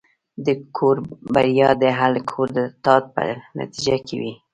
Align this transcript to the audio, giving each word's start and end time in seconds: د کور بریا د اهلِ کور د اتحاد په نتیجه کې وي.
د 0.45 0.47
کور 0.77 0.97
بریا 1.33 1.69
د 1.81 1.83
اهلِ 1.95 2.15
کور 2.31 2.47
د 2.55 2.57
اتحاد 2.67 3.03
په 3.15 3.21
نتیجه 3.59 3.95
کې 4.05 4.15
وي. 4.21 4.33